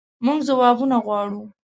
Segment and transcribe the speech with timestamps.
[0.25, 1.41] مونږ ځوابونه غواړو